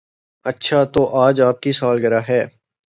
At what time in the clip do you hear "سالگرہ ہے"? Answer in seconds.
1.71-2.41